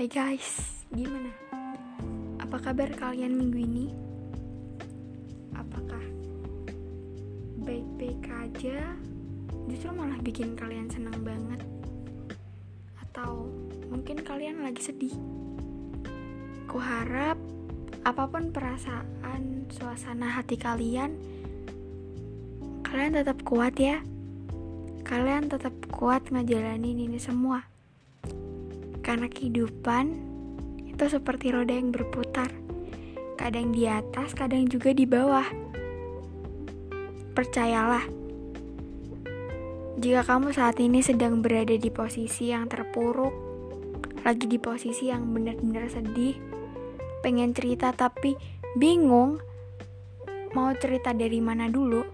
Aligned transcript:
Hai 0.00 0.08
guys, 0.08 0.80
gimana? 0.96 1.28
Apa 2.40 2.56
kabar 2.56 2.88
kalian 2.88 3.36
minggu 3.36 3.60
ini? 3.60 3.86
Apakah 5.52 6.00
baik-baik 7.60 8.24
aja? 8.32 8.96
Justru 9.68 9.92
malah 9.92 10.16
bikin 10.24 10.56
kalian 10.56 10.88
senang 10.88 11.20
banget? 11.20 11.60
Atau 12.96 13.52
mungkin 13.92 14.24
kalian 14.24 14.64
lagi 14.64 14.80
sedih? 14.88 15.12
Kuharap 16.64 17.36
apa 18.00 18.24
pun 18.24 18.56
perasaan, 18.56 19.68
suasana 19.68 20.32
hati 20.32 20.56
kalian, 20.56 21.12
kalian 22.88 23.20
tetap 23.20 23.44
kuat 23.44 23.76
ya. 23.76 24.00
Kalian 25.04 25.52
tetap 25.52 25.76
kuat 25.92 26.24
ngejalanin 26.32 27.04
ini 27.04 27.20
semua. 27.20 27.69
Karena 29.10 29.26
kehidupan 29.26 30.06
itu 30.86 31.04
seperti 31.10 31.50
roda 31.50 31.74
yang 31.74 31.90
berputar. 31.90 32.46
Kadang 33.34 33.74
di 33.74 33.90
atas, 33.90 34.38
kadang 34.38 34.70
juga 34.70 34.94
di 34.94 35.02
bawah. 35.02 35.50
Percayalah, 37.34 38.06
jika 39.98 40.22
kamu 40.22 40.54
saat 40.54 40.78
ini 40.78 41.02
sedang 41.02 41.42
berada 41.42 41.74
di 41.74 41.90
posisi 41.90 42.54
yang 42.54 42.70
terpuruk, 42.70 43.34
lagi 44.22 44.46
di 44.46 44.62
posisi 44.62 45.10
yang 45.10 45.26
benar-benar 45.34 45.90
sedih, 45.90 46.38
pengen 47.18 47.50
cerita 47.50 47.90
tapi 47.90 48.38
bingung 48.78 49.42
mau 50.54 50.70
cerita 50.78 51.10
dari 51.10 51.42
mana 51.42 51.66
dulu, 51.66 52.06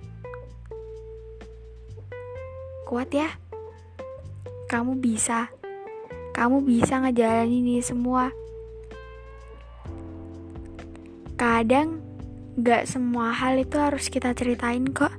kuat 2.88 3.12
ya. 3.12 3.28
Kamu 4.72 4.96
bisa. 4.96 5.65
Kamu 6.36 6.68
bisa 6.68 7.00
ngejalanin 7.00 7.64
ini 7.64 7.80
semua. 7.80 8.28
Kadang 11.40 12.04
gak 12.60 12.84
semua 12.84 13.32
hal 13.32 13.56
itu 13.56 13.80
harus 13.80 14.12
kita 14.12 14.36
ceritain 14.36 14.84
kok. 14.92 15.16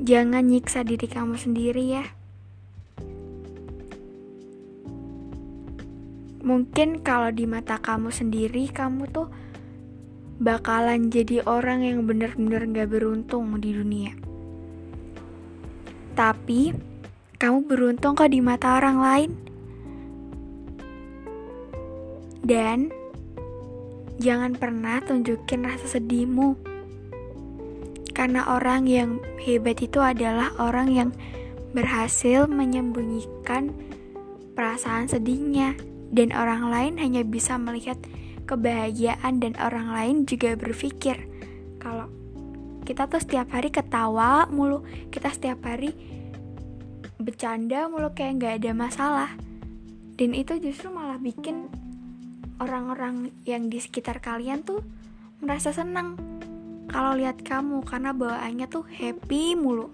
Jangan 0.00 0.40
nyiksa 0.40 0.88
diri 0.88 1.04
kamu 1.04 1.36
sendiri 1.36 1.84
ya. 1.84 2.04
Mungkin 6.40 7.04
kalau 7.04 7.28
di 7.28 7.44
mata 7.44 7.76
kamu 7.76 8.08
sendiri, 8.08 8.72
kamu 8.72 9.04
tuh 9.12 9.28
bakalan 10.40 11.12
jadi 11.12 11.44
orang 11.44 11.84
yang 11.84 12.08
bener-bener 12.08 12.64
gak 12.72 12.88
beruntung 12.88 13.60
di 13.60 13.76
dunia. 13.76 14.16
Tapi, 16.16 16.93
kamu 17.38 17.66
beruntung 17.66 18.14
kok 18.14 18.30
di 18.30 18.38
mata 18.38 18.78
orang 18.78 18.98
lain. 18.98 19.30
Dan, 22.44 22.92
jangan 24.20 24.54
pernah 24.54 25.00
tunjukin 25.00 25.64
rasa 25.64 25.98
sedihmu. 25.98 26.56
Karena 28.14 28.46
orang 28.54 28.86
yang 28.86 29.18
hebat 29.42 29.82
itu 29.82 29.98
adalah 29.98 30.54
orang 30.62 30.88
yang 30.92 31.10
berhasil 31.74 32.46
menyembunyikan 32.46 33.74
perasaan 34.54 35.10
sedihnya 35.10 35.74
dan 36.14 36.30
orang 36.30 36.70
lain 36.70 36.94
hanya 37.02 37.26
bisa 37.26 37.58
melihat 37.58 37.98
kebahagiaan 38.46 39.42
dan 39.42 39.58
orang 39.58 39.90
lain 39.90 40.16
juga 40.30 40.54
berpikir 40.54 41.26
kalau 41.82 42.06
kita 42.84 43.08
tuh 43.08 43.20
setiap 43.20 43.52
hari 43.52 43.68
ketawa 43.68 44.48
mulu, 44.48 44.84
kita 45.12 45.28
setiap 45.32 45.60
hari 45.68 45.92
bercanda 47.20 47.86
mulu 47.90 48.10
kayak 48.14 48.40
nggak 48.40 48.54
ada 48.62 48.72
masalah. 48.72 49.30
Dan 50.14 50.34
itu 50.34 50.58
justru 50.62 50.94
malah 50.94 51.18
bikin 51.18 51.66
orang-orang 52.62 53.34
yang 53.42 53.66
di 53.66 53.82
sekitar 53.82 54.22
kalian 54.22 54.62
tuh 54.62 54.80
merasa 55.42 55.74
senang 55.74 56.14
kalau 56.86 57.18
lihat 57.18 57.42
kamu 57.42 57.82
karena 57.82 58.14
bawaannya 58.14 58.66
tuh 58.70 58.86
happy 58.86 59.58
mulu. 59.58 59.90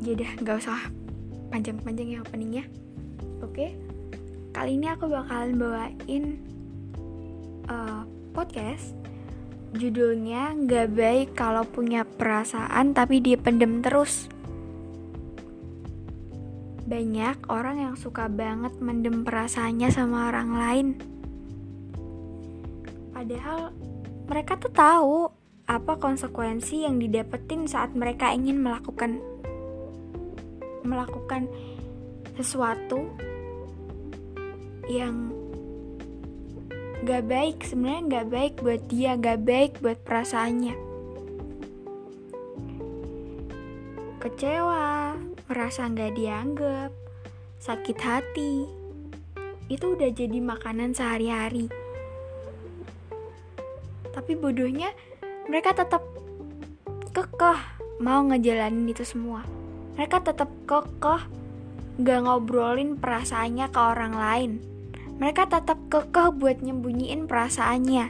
Jadi 0.00 0.24
nggak 0.40 0.56
usah 0.60 1.00
panjang-panjang 1.50 2.08
ya 2.14 2.18
openingnya 2.22 2.64
oke 3.42 3.66
kali 4.54 4.78
ini 4.78 4.86
aku 4.86 5.10
bakalan 5.10 5.58
bawain 5.58 6.24
uh, 7.66 8.06
podcast 8.30 8.94
judulnya 9.70 10.54
nggak 10.66 10.88
baik 10.92 11.28
kalau 11.38 11.62
punya 11.62 12.02
perasaan 12.02 12.90
tapi 12.90 13.22
dipendem 13.22 13.82
terus. 13.82 14.26
Banyak 16.90 17.46
orang 17.46 17.86
yang 17.86 17.94
suka 17.94 18.26
banget 18.26 18.74
mendem 18.82 19.22
perasaannya 19.22 19.88
sama 19.94 20.34
orang 20.34 20.50
lain. 20.58 20.88
Padahal 23.14 23.70
mereka 24.26 24.58
tuh 24.58 24.72
tahu 24.74 25.16
apa 25.70 26.02
konsekuensi 26.02 26.82
yang 26.82 26.98
didapetin 26.98 27.70
saat 27.70 27.94
mereka 27.94 28.34
ingin 28.34 28.58
melakukan 28.58 29.22
melakukan 30.82 31.46
sesuatu 32.34 33.06
yang 34.90 35.39
gak 37.00 37.32
baik 37.32 37.64
sebenarnya 37.64 38.02
gak 38.12 38.26
baik 38.28 38.54
buat 38.60 38.82
dia 38.92 39.16
gak 39.16 39.40
baik 39.48 39.72
buat 39.80 39.96
perasaannya. 40.04 40.76
Kecewa 44.20 45.16
merasa 45.48 45.88
gak 45.88 46.12
dianggap 46.12 46.92
sakit 47.56 47.98
hati. 48.04 48.68
Itu 49.72 49.96
udah 49.96 50.12
jadi 50.12 50.38
makanan 50.44 50.92
sehari-hari. 50.92 51.72
Tapi 54.12 54.36
bodohnya 54.36 54.92
mereka 55.48 55.72
tetap 55.72 56.04
kekeh 57.16 57.60
mau 58.04 58.20
ngejalanin 58.28 58.92
itu 58.92 59.08
semua. 59.08 59.40
Mereka 59.96 60.20
tetap 60.20 60.52
kekeh 60.68 61.22
gak 62.04 62.20
ngobrolin 62.28 63.00
perasaannya 63.00 63.72
ke 63.72 63.80
orang 63.80 64.12
lain. 64.12 64.52
Mereka 65.20 65.52
tetap 65.52 65.76
kekeh 65.92 66.32
buat 66.32 66.64
nyembunyiin 66.64 67.28
perasaannya. 67.28 68.06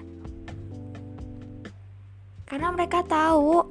Karena 2.46 2.68
mereka 2.70 3.02
tahu 3.02 3.66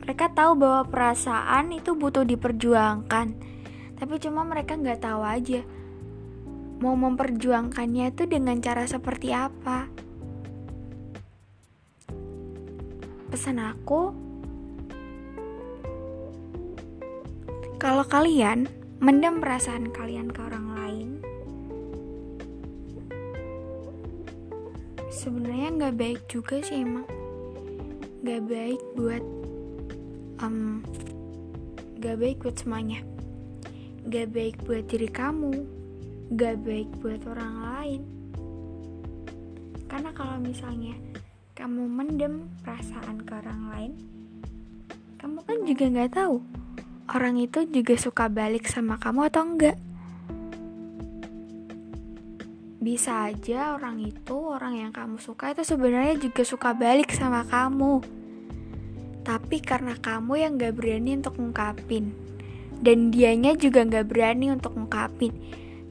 mereka 0.00 0.32
tahu 0.32 0.56
bahwa 0.56 0.82
perasaan 0.88 1.76
itu 1.76 1.92
butuh 1.94 2.24
diperjuangkan. 2.24 3.26
Tapi 4.00 4.14
cuma 4.18 4.42
mereka 4.42 4.74
nggak 4.80 5.04
tahu 5.04 5.20
aja 5.22 5.60
mau 6.80 6.96
memperjuangkannya 6.96 8.16
itu 8.16 8.24
dengan 8.24 8.56
cara 8.64 8.88
seperti 8.88 9.36
apa. 9.36 9.84
Pesan 13.28 13.60
aku, 13.60 14.30
Kalau 17.80 18.04
kalian 18.04 18.68
mendem 19.00 19.40
perasaan 19.40 19.88
kalian 19.88 20.28
ke 20.28 20.44
orang 20.44 20.68
sebenarnya 25.20 25.68
nggak 25.76 25.96
baik 26.00 26.20
juga 26.32 26.64
sih 26.64 26.80
emang. 26.80 27.04
Nggak 28.24 28.42
baik 28.48 28.80
buat 28.96 29.24
um, 30.40 30.80
gak 32.00 32.16
baik 32.16 32.36
buat 32.40 32.56
semuanya. 32.56 33.04
Gak 34.08 34.32
baik 34.32 34.56
buat 34.64 34.88
diri 34.88 35.08
kamu, 35.12 35.52
gak 36.32 36.64
baik 36.64 36.88
buat 37.04 37.20
orang 37.28 37.54
lain. 37.60 38.02
Karena 39.84 40.10
kalau 40.16 40.40
misalnya 40.40 40.96
kamu 41.52 41.84
mendem 41.84 42.48
perasaan 42.64 43.20
ke 43.20 43.32
orang 43.36 43.62
lain, 43.76 43.92
kamu 45.20 45.38
kan 45.44 45.58
juga 45.68 45.84
nggak 45.92 46.12
tahu 46.16 46.40
orang 47.10 47.36
itu 47.42 47.68
juga 47.68 47.94
suka 48.00 48.32
balik 48.32 48.64
sama 48.70 48.96
kamu 48.96 49.28
atau 49.28 49.42
enggak. 49.44 49.76
Bisa 52.80 53.28
aja 53.28 53.76
orang 53.76 54.00
itu, 54.00 54.32
orang 54.32 54.80
yang 54.80 54.88
kamu 54.88 55.20
suka 55.20 55.52
itu 55.52 55.60
sebenarnya 55.60 56.16
juga 56.16 56.48
suka 56.48 56.72
balik 56.72 57.12
sama 57.12 57.44
kamu. 57.44 58.00
Tapi 59.20 59.60
karena 59.60 60.00
kamu 60.00 60.32
yang 60.40 60.56
gak 60.56 60.80
berani 60.80 61.20
untuk 61.20 61.36
ngungkapin. 61.36 62.16
Dan 62.80 63.12
dianya 63.12 63.52
juga 63.52 63.84
gak 63.84 64.08
berani 64.08 64.48
untuk 64.48 64.80
ngungkapin. 64.80 65.36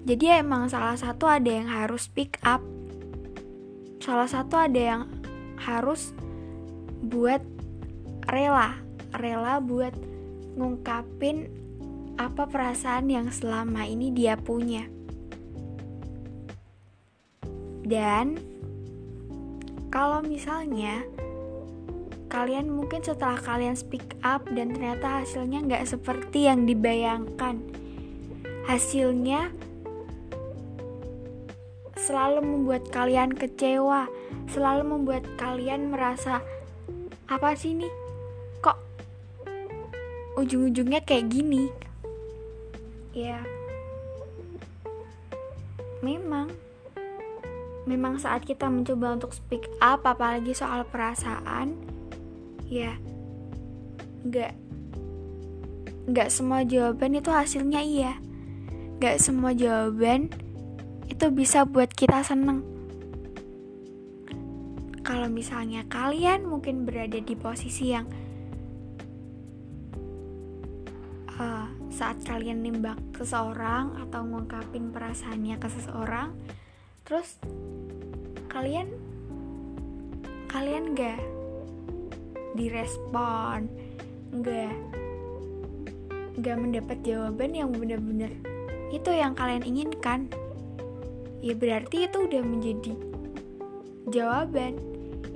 Jadi 0.01 0.33
emang 0.33 0.65
salah 0.65 0.97
satu 0.97 1.29
ada 1.29 1.45
yang 1.45 1.69
harus 1.69 2.09
pick 2.09 2.41
up. 2.41 2.65
Salah 4.01 4.25
satu 4.25 4.57
ada 4.57 4.81
yang 4.81 5.01
harus 5.61 6.17
buat 7.05 7.45
rela. 8.25 8.73
Rela 9.13 9.61
buat 9.61 9.93
ngungkapin 10.57 11.53
apa 12.17 12.49
perasaan 12.49 13.13
yang 13.13 13.29
selama 13.29 13.85
ini 13.85 14.09
dia 14.09 14.33
punya. 14.41 14.98
Dan 17.89 18.37
kalau 19.89 20.21
misalnya 20.21 21.01
kalian 22.29 22.69
mungkin 22.69 23.01
setelah 23.01 23.41
kalian 23.41 23.73
speak 23.73 24.05
up 24.21 24.45
dan 24.53 24.77
ternyata 24.77 25.25
hasilnya 25.25 25.65
nggak 25.65 25.89
seperti 25.89 26.45
yang 26.45 26.69
dibayangkan 26.69 27.57
hasilnya 28.69 29.49
selalu 31.97 32.45
membuat 32.45 32.85
kalian 32.93 33.33
kecewa 33.33 34.05
selalu 34.53 34.85
membuat 34.85 35.25
kalian 35.41 35.89
merasa 35.89 36.45
apa 37.25 37.57
sih 37.57 37.73
nih 37.73 37.89
kok 38.61 38.77
ujung-ujungnya 40.37 41.01
kayak 41.01 41.33
gini? 41.33 41.73
Ya. 43.17 43.41
Memang 46.05 46.53
memang 47.87 48.19
saat 48.19 48.43
kita 48.43 48.67
mencoba 48.67 49.15
untuk 49.15 49.31
speak 49.31 49.67
up 49.79 50.03
apalagi 50.03 50.51
soal 50.51 50.83
perasaan 50.87 51.77
ya 52.67 52.97
nggak 54.23 54.51
nggak 56.09 56.29
semua 56.33 56.65
jawaban 56.65 57.21
itu 57.21 57.29
hasilnya 57.29 57.81
iya. 57.85 58.13
Nggak 58.97 59.17
semua 59.21 59.53
jawaban 59.53 60.33
itu 61.05 61.25
bisa 61.29 61.63
buat 61.63 61.93
kita 61.93 62.25
seneng. 62.25 62.65
Kalau 65.05 65.29
misalnya 65.29 65.85
kalian 65.89 66.45
mungkin 66.45 66.85
berada 66.85 67.17
di 67.17 67.33
posisi 67.37 67.93
yang 67.93 68.05
uh, 71.37 71.69
saat 71.89 72.21
kalian 72.25 72.61
nimbak 72.61 72.97
seseorang 73.17 73.97
atau 74.09 74.21
ngungkapin 74.25 74.93
perasaannya 74.93 75.55
ke 75.57 75.67
seseorang 75.69 76.29
terus 77.09 77.41
kalian 78.53 78.93
kalian 80.45 80.93
gak 80.93 81.17
direspon 82.53 83.65
nggak 84.29 84.77
nggak 86.37 86.55
mendapat 86.55 86.97
jawaban 87.01 87.57
yang 87.57 87.73
benar-benar 87.73 88.29
itu 88.89 89.09
yang 89.13 89.37
kalian 89.37 89.61
inginkan. 89.61 90.29
Ya 91.39 91.53
berarti 91.55 92.09
itu 92.09 92.25
udah 92.25 92.41
menjadi 92.41 92.93
jawaban. 94.09 94.81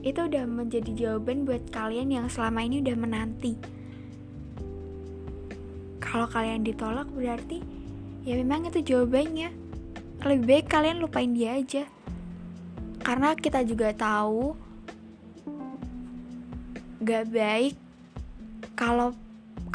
Itu 0.03 0.27
udah 0.27 0.43
menjadi 0.43 0.91
jawaban 0.91 1.47
buat 1.47 1.63
kalian 1.71 2.11
yang 2.11 2.27
selama 2.27 2.65
ini 2.65 2.83
udah 2.83 2.97
menanti. 2.97 3.55
Kalau 6.03 6.27
kalian 6.27 6.65
ditolak 6.65 7.07
berarti 7.13 7.63
ya 8.27 8.35
memang 8.41 8.67
itu 8.67 8.83
jawabannya 8.83 9.62
lebih 10.23 10.45
baik 10.47 10.67
kalian 10.71 11.03
lupain 11.03 11.31
dia 11.35 11.59
aja 11.59 11.83
karena 13.03 13.35
kita 13.35 13.67
juga 13.67 13.91
tahu 13.91 14.55
gak 17.03 17.27
baik 17.35 17.75
kalau 18.79 19.11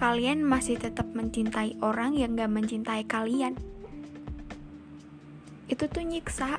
kalian 0.00 0.40
masih 0.40 0.80
tetap 0.80 1.04
mencintai 1.12 1.76
orang 1.84 2.16
yang 2.16 2.32
gak 2.38 2.48
mencintai 2.48 3.04
kalian. 3.04 3.52
Itu 5.68 5.90
tuh 5.92 6.08
nyiksa. 6.08 6.56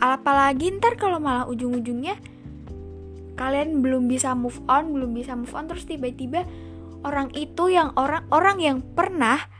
Apalagi 0.00 0.72
ntar 0.80 0.96
kalau 0.96 1.20
malah 1.20 1.44
ujung-ujungnya 1.50 2.16
kalian 3.36 3.84
belum 3.84 4.08
bisa 4.08 4.32
move 4.32 4.56
on, 4.70 4.94
belum 4.94 5.12
bisa 5.12 5.36
move 5.36 5.52
on 5.52 5.68
terus 5.68 5.84
tiba-tiba 5.84 6.48
orang 7.04 7.28
itu 7.36 7.70
yang 7.70 7.92
orang 7.98 8.24
orang 8.32 8.58
yang 8.62 8.78
pernah 8.80 9.57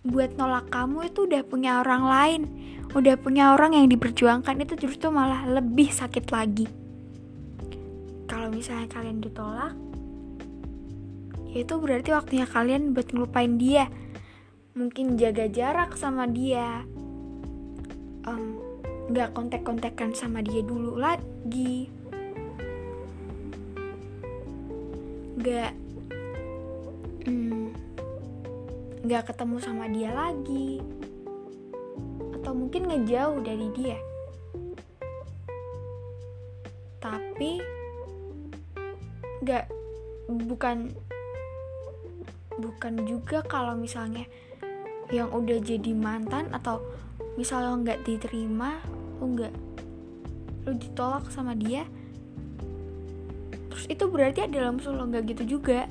buat 0.00 0.32
nolak 0.40 0.72
kamu 0.72 1.12
itu 1.12 1.28
udah 1.28 1.42
punya 1.44 1.84
orang 1.84 2.02
lain, 2.08 2.42
udah 2.96 3.20
punya 3.20 3.52
orang 3.52 3.76
yang 3.76 3.86
diperjuangkan 3.92 4.64
itu 4.64 4.88
justru 4.88 5.12
malah 5.12 5.44
lebih 5.44 5.92
sakit 5.92 6.24
lagi. 6.32 6.64
Kalau 8.24 8.48
misalnya 8.48 8.88
kalian 8.88 9.20
ditolak 9.20 9.74
ya 11.50 11.66
itu 11.66 11.74
berarti 11.82 12.14
waktunya 12.14 12.46
kalian 12.46 12.94
buat 12.94 13.10
ngelupain 13.10 13.58
dia. 13.58 13.90
Mungkin 14.78 15.18
jaga 15.18 15.50
jarak 15.50 15.98
sama 15.98 16.30
dia. 16.30 16.86
Nggak 19.10 19.28
um, 19.28 19.34
kontak-kontakan 19.34 20.14
sama 20.14 20.40
dia 20.46 20.62
dulu 20.62 20.94
lagi. 20.94 21.90
Nggak 25.36 25.89
nggak 29.10 29.34
ketemu 29.34 29.58
sama 29.58 29.90
dia 29.90 30.14
lagi. 30.14 30.78
Atau 32.38 32.54
mungkin 32.54 32.86
ngejauh 32.86 33.42
dari 33.42 33.66
dia. 33.74 33.98
Tapi 37.02 37.58
nggak 39.42 39.66
bukan 40.46 40.94
bukan 42.62 42.94
juga 43.02 43.42
kalau 43.42 43.74
misalnya 43.74 44.30
yang 45.10 45.26
udah 45.34 45.58
jadi 45.58 45.90
mantan 45.90 46.46
atau 46.54 46.78
misalnya 47.34 47.74
nggak 47.82 48.06
diterima 48.06 48.78
lo 49.18 49.26
nggak 49.26 49.54
lo 50.70 50.72
ditolak 50.76 51.24
sama 51.34 51.56
dia 51.58 51.82
terus 53.74 53.90
itu 53.90 54.06
berarti 54.06 54.46
ada 54.46 54.70
musuh 54.70 54.94
lo 54.94 55.02
nggak 55.10 55.34
gitu 55.34 55.58
juga. 55.58 55.90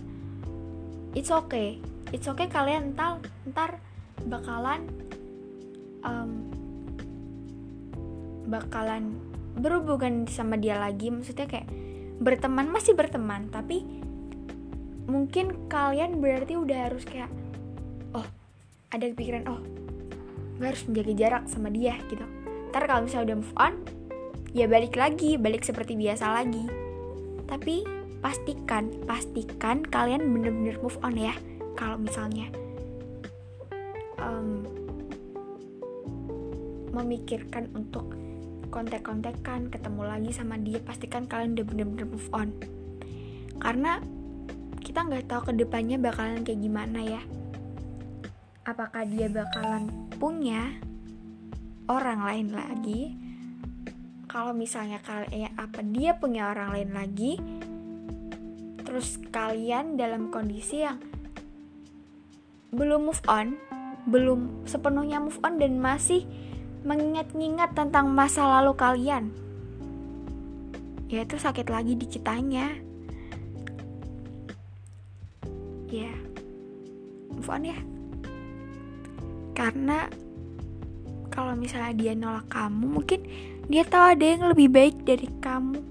It's 1.17 1.33
okay 1.33 1.81
it's 2.09 2.25
okay 2.25 2.49
kalian 2.49 2.93
entar 2.93 3.21
ntar 3.49 3.77
bakalan 4.25 4.85
um, 6.03 6.49
bakalan 8.49 9.15
berhubungan 9.59 10.25
sama 10.25 10.57
dia 10.57 10.79
lagi. 10.79 11.13
Maksudnya 11.13 11.45
kayak 11.45 11.67
berteman 12.19 12.67
masih 12.67 12.97
berteman 12.97 13.47
tapi 13.53 13.85
mungkin 15.09 15.69
kalian 15.71 16.21
berarti 16.21 16.59
udah 16.59 16.91
harus 16.91 17.01
kayak 17.07 17.31
oh 18.13 18.25
ada 18.93 19.09
pikiran 19.09 19.47
oh 19.49 19.61
gue 20.59 20.67
harus 20.67 20.83
menjaga 20.85 21.13
jarak 21.15 21.43
sama 21.47 21.71
dia 21.71 21.95
gitu. 22.11 22.25
Ntar 22.73 22.83
kalau 22.85 23.07
misalnya 23.07 23.33
udah 23.33 23.37
move 23.39 23.55
on 23.57 23.73
ya 24.51 24.65
balik 24.65 24.97
lagi 24.97 25.37
balik 25.37 25.63
seperti 25.63 25.95
biasa 25.95 26.25
lagi. 26.33 26.65
Tapi 27.47 27.85
pastikan 28.19 28.91
pastikan 29.07 29.81
kalian 29.87 30.19
bener-bener 30.35 30.75
move 30.83 30.99
on 30.99 31.15
ya 31.15 31.31
kalau 31.79 31.95
misalnya 31.95 32.51
um, 34.19 34.67
memikirkan 36.91 37.71
untuk 37.71 38.11
kontek-kontekan 38.67 39.71
ketemu 39.71 40.03
lagi 40.03 40.35
sama 40.35 40.59
dia 40.59 40.83
pastikan 40.83 41.23
kalian 41.23 41.55
udah 41.55 41.65
bener-bener 41.71 42.05
move 42.11 42.29
on. 42.35 42.51
Karena 43.63 44.03
kita 44.83 45.07
nggak 45.07 45.31
tahu 45.31 45.41
ke 45.49 45.53
depannya 45.55 45.95
bakalan 45.95 46.43
kayak 46.43 46.59
gimana 46.59 46.99
ya. 46.99 47.21
Apakah 48.67 49.07
dia 49.07 49.31
bakalan 49.31 49.87
punya 50.19 50.75
orang 51.87 52.27
lain 52.27 52.47
lagi? 52.51 53.15
Kalau 54.27 54.51
misalnya 54.51 54.99
kalian 54.99 55.55
apa 55.55 55.79
dia 55.81 56.19
punya 56.19 56.51
orang 56.51 56.75
lain 56.75 56.91
lagi 56.91 57.33
terus 58.85 59.21
kalian 59.29 59.97
dalam 59.97 60.33
kondisi 60.33 60.81
yang 60.81 60.97
belum 62.69 63.09
move 63.09 63.23
on 63.25 63.57
belum 64.09 64.65
sepenuhnya 64.65 65.21
move 65.21 65.37
on 65.45 65.61
dan 65.61 65.77
masih 65.77 66.25
mengingat-ingat 66.87 67.75
tentang 67.75 68.07
masa 68.09 68.47
lalu 68.47 68.73
kalian. 68.73 69.29
Ya 71.09 71.25
itu 71.25 71.35
sakit 71.35 71.67
lagi 71.67 71.97
di 71.97 72.05
kitanya. 72.05 72.73
Ya, 75.89 76.13
move 77.33 77.49
on 77.49 77.65
ya. 77.65 77.79
Karena 79.57 80.05
kalau 81.33 81.57
misalnya 81.57 81.93
dia 81.97 82.13
nolak 82.13 82.47
kamu, 82.47 82.85
mungkin 83.01 83.25
dia 83.67 83.83
tahu 83.83 84.13
ada 84.15 84.25
yang 84.25 84.43
lebih 84.53 84.69
baik 84.69 84.95
dari 85.03 85.27
kamu. 85.41 85.81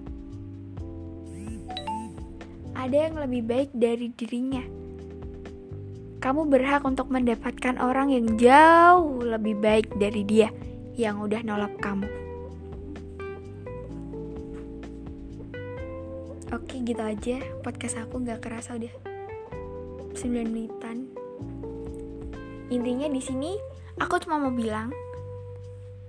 Ada 2.78 3.10
yang 3.10 3.16
lebih 3.18 3.42
baik 3.42 3.70
dari 3.74 4.06
dirinya. 4.14 4.62
Kamu 6.18 6.50
berhak 6.50 6.82
untuk 6.82 7.14
mendapatkan 7.14 7.78
orang 7.78 8.10
yang 8.10 8.34
jauh 8.34 9.22
lebih 9.22 9.54
baik 9.62 9.94
dari 10.02 10.26
dia 10.26 10.50
yang 10.98 11.22
udah 11.22 11.46
nolak 11.46 11.78
kamu. 11.78 12.10
Oke 16.50 16.82
gitu 16.82 16.98
aja 16.98 17.38
podcast 17.62 18.02
aku 18.02 18.18
gak 18.26 18.42
kerasa 18.42 18.74
udah 18.74 18.90
9 20.18 20.26
menitan. 20.50 21.06
Intinya 22.74 23.06
di 23.06 23.22
sini 23.22 23.54
aku 24.02 24.18
cuma 24.18 24.42
mau 24.42 24.50
bilang 24.50 24.90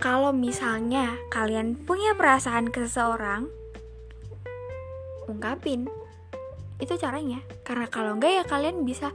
kalau 0.02 0.34
misalnya 0.34 1.22
kalian 1.30 1.76
punya 1.86 2.18
perasaan 2.18 2.72
ke 2.72 2.82
seseorang, 2.88 3.46
ungkapin. 5.28 5.86
Itu 6.80 6.96
caranya. 6.96 7.44
Karena 7.62 7.86
kalau 7.86 8.16
enggak 8.16 8.32
ya 8.32 8.44
kalian 8.48 8.88
bisa 8.88 9.12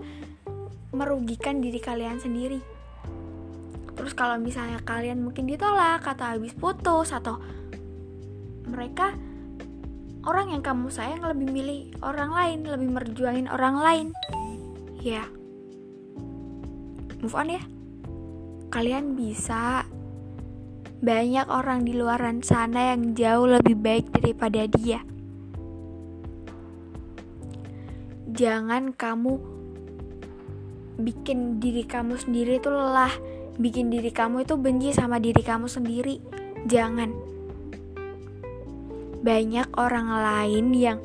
merugikan 0.96 1.60
diri 1.60 1.78
kalian 1.84 2.18
sendiri. 2.18 2.64
Terus 3.96 4.12
kalau 4.16 4.40
misalnya 4.40 4.80
kalian 4.84 5.24
mungkin 5.24 5.48
ditolak 5.48 6.04
atau 6.04 6.36
habis 6.36 6.52
putus 6.56 7.16
atau 7.16 7.40
mereka 8.68 9.16
orang 10.26 10.58
yang 10.58 10.64
kamu 10.66 10.90
sayang 10.90 11.22
lebih 11.22 11.48
milih 11.48 11.82
orang 12.02 12.32
lain 12.34 12.60
lebih 12.66 12.90
merjuangin 12.92 13.48
orang 13.48 13.76
lain. 13.80 14.08
Ya. 15.00 15.28
Move 17.22 17.36
on 17.38 17.54
ya. 17.54 17.64
Kalian 18.74 19.16
bisa 19.16 19.88
banyak 21.00 21.46
orang 21.48 21.86
di 21.86 21.94
luaran 21.94 22.42
sana 22.42 22.92
yang 22.92 23.14
jauh 23.14 23.46
lebih 23.46 23.78
baik 23.78 24.10
daripada 24.12 24.66
dia. 24.68 25.00
Jangan 28.36 28.92
kamu 28.92 29.55
bikin 30.96 31.60
diri 31.60 31.84
kamu 31.84 32.16
sendiri 32.20 32.60
itu 32.60 32.70
lelah. 32.72 33.12
Bikin 33.56 33.88
diri 33.88 34.12
kamu 34.12 34.44
itu 34.44 34.60
benci 34.60 34.92
sama 34.92 35.20
diri 35.20 35.40
kamu 35.40 35.68
sendiri. 35.68 36.20
Jangan. 36.68 37.12
Banyak 39.24 39.68
orang 39.80 40.08
lain 40.12 40.66
yang 40.76 41.00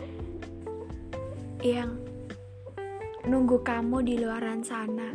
yang 1.60 2.00
nunggu 3.28 3.62
kamu 3.62 4.02
di 4.02 4.14
luaran 4.18 4.64
sana. 4.64 5.14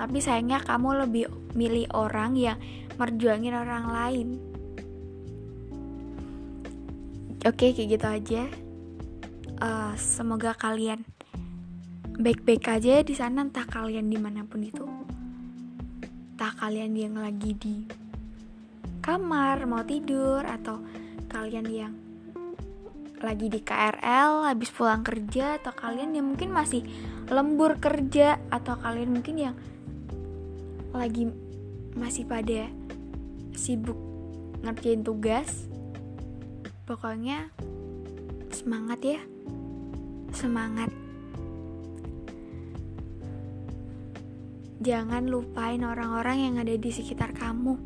Tapi 0.00 0.18
sayangnya 0.22 0.64
kamu 0.64 1.04
lebih 1.04 1.28
milih 1.52 1.92
orang 1.92 2.32
yang 2.38 2.56
merjuangin 2.96 3.52
orang 3.52 3.84
lain. 3.92 4.28
Oke 7.44 7.72
kayak 7.72 7.88
gitu 7.88 8.06
aja. 8.08 8.42
Uh, 9.60 9.92
semoga 10.00 10.56
kalian 10.56 11.04
baik-baik 12.20 12.68
aja 12.68 13.00
di 13.00 13.16
sana 13.16 13.48
entah 13.48 13.64
kalian 13.64 14.12
di 14.12 14.20
mana 14.20 14.44
pun 14.44 14.60
itu. 14.60 14.84
Entah 16.36 16.52
kalian 16.52 16.92
yang 16.92 17.16
lagi 17.16 17.56
di 17.56 17.88
kamar 19.00 19.64
mau 19.64 19.80
tidur 19.80 20.44
atau 20.44 20.84
kalian 21.32 21.68
yang 21.72 21.94
lagi 23.24 23.48
di 23.48 23.64
KRL 23.64 24.52
habis 24.52 24.68
pulang 24.68 25.00
kerja 25.00 25.56
atau 25.64 25.72
kalian 25.72 26.12
yang 26.12 26.28
mungkin 26.28 26.52
masih 26.52 26.84
lembur 27.32 27.80
kerja 27.80 28.36
atau 28.52 28.76
kalian 28.76 29.16
mungkin 29.16 29.36
yang 29.40 29.56
lagi 30.92 31.32
masih 31.96 32.28
pada 32.28 32.68
sibuk 33.56 33.96
ngerjain 34.60 35.00
tugas. 35.00 35.64
Pokoknya 36.84 37.48
semangat 38.52 39.00
ya. 39.00 39.20
Semangat 40.36 40.92
jangan 44.80 45.28
lupain 45.28 45.84
orang-orang 45.84 46.50
yang 46.50 46.54
ada 46.56 46.72
di 46.72 46.88
sekitar 46.88 47.36
kamu. 47.36 47.76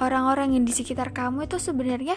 Orang-orang 0.00 0.56
yang 0.56 0.64
di 0.64 0.72
sekitar 0.72 1.12
kamu 1.12 1.44
itu 1.44 1.60
sebenarnya 1.60 2.16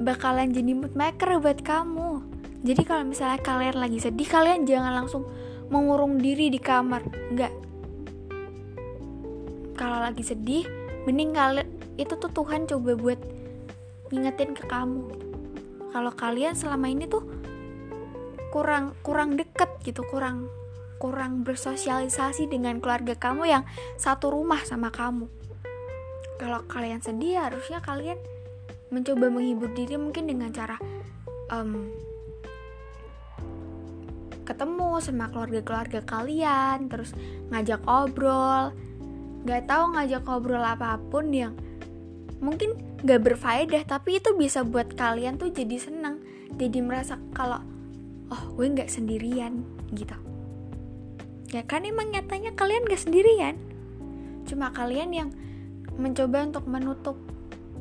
bakalan 0.00 0.50
jadi 0.50 0.72
mood 0.72 0.96
maker 0.96 1.38
buat 1.38 1.60
kamu. 1.60 2.24
Jadi 2.64 2.82
kalau 2.88 3.04
misalnya 3.04 3.38
kalian 3.44 3.76
lagi 3.76 4.00
sedih, 4.00 4.24
kalian 4.24 4.64
jangan 4.64 5.04
langsung 5.04 5.28
mengurung 5.68 6.16
diri 6.16 6.48
di 6.48 6.56
kamar. 6.56 7.04
Enggak. 7.30 7.52
Kalau 9.76 10.00
lagi 10.00 10.24
sedih, 10.24 10.64
mending 11.04 11.36
kalian 11.36 11.68
itu 12.00 12.16
tuh 12.16 12.32
Tuhan 12.32 12.64
coba 12.64 12.96
buat 12.96 13.20
ngingetin 14.08 14.56
ke 14.56 14.64
kamu. 14.64 15.04
Kalau 15.92 16.12
kalian 16.16 16.56
selama 16.56 16.88
ini 16.88 17.04
tuh 17.06 17.22
kurang 18.50 18.96
kurang 19.04 19.36
deket 19.36 19.68
gitu, 19.84 20.00
kurang 20.08 20.48
kurang 21.04 21.44
bersosialisasi 21.44 22.48
dengan 22.48 22.80
keluarga 22.80 23.12
kamu 23.12 23.44
yang 23.44 23.68
satu 24.00 24.32
rumah 24.32 24.64
sama 24.64 24.88
kamu. 24.88 25.28
Kalau 26.40 26.64
kalian 26.64 27.04
sedih, 27.04 27.44
harusnya 27.44 27.84
kalian 27.84 28.16
mencoba 28.88 29.28
menghibur 29.28 29.68
diri 29.76 30.00
mungkin 30.00 30.32
dengan 30.32 30.48
cara 30.48 30.80
um, 31.52 31.92
ketemu 34.48 34.96
sama 35.04 35.28
keluarga-keluarga 35.28 36.00
kalian, 36.08 36.88
terus 36.88 37.12
ngajak 37.52 37.84
obrol. 37.84 38.72
Gak 39.44 39.68
tahu 39.68 39.92
ngajak 39.92 40.24
obrol 40.24 40.64
apa 40.64 40.96
pun 41.12 41.28
yang 41.36 41.52
mungkin 42.40 42.80
gak 43.04 43.28
berfaedah, 43.28 43.84
tapi 43.84 44.24
itu 44.24 44.32
bisa 44.40 44.64
buat 44.64 44.96
kalian 44.96 45.36
tuh 45.36 45.52
jadi 45.52 45.76
seneng, 45.76 46.24
jadi 46.56 46.80
merasa 46.80 47.20
kalau 47.36 47.60
oh 48.32 48.42
gue 48.56 48.66
nggak 48.72 48.88
sendirian 48.88 49.60
gitu 49.92 50.16
ya 51.54 51.62
kan 51.62 51.86
emang 51.86 52.10
nyatanya 52.10 52.50
kalian 52.58 52.82
gak 52.90 52.98
sendirian. 52.98 53.54
Cuma 54.42 54.74
kalian 54.74 55.14
yang 55.14 55.28
mencoba 55.94 56.50
untuk 56.50 56.66
menutup 56.66 57.16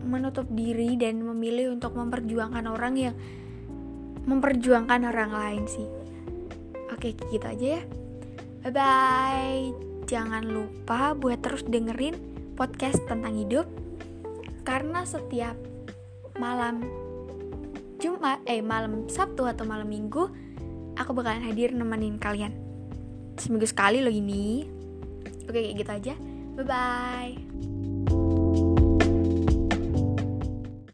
menutup 0.05 0.45
diri 0.53 0.93
dan 0.93 1.25
memilih 1.25 1.73
untuk 1.73 1.97
memperjuangkan 1.97 2.69
orang 2.69 2.93
yang 3.01 3.15
memperjuangkan 4.29 5.09
orang 5.09 5.33
lain 5.33 5.63
sih. 5.65 5.89
Oke 6.93 7.17
gitu 7.33 7.41
aja 7.41 7.81
ya. 7.81 7.83
Bye 8.61 8.71
bye 8.71 9.61
jangan 10.05 10.45
lupa 10.45 11.17
buat 11.17 11.41
terus 11.41 11.65
dengerin 11.65 12.13
podcast 12.53 13.01
tentang 13.09 13.33
hidup. 13.33 13.65
Karena 14.61 15.01
setiap 15.01 15.57
malam 16.37 16.85
Jumat 17.97 18.37
eh 18.45 18.61
malam 18.61 19.09
Sabtu 19.09 19.49
atau 19.49 19.65
malam 19.65 19.89
Minggu 19.89 20.29
aku 20.93 21.11
bakalan 21.17 21.41
hadir 21.41 21.73
nemenin 21.73 22.21
kalian 22.21 22.72
seminggu 23.37 23.67
sekali 23.67 23.99
loh 24.03 24.13
ini 24.13 24.67
oke 25.47 25.57
kayak 25.57 25.75
gitu 25.79 25.91
aja. 25.91 26.13
Bye 26.53 26.65
bye 26.65 27.72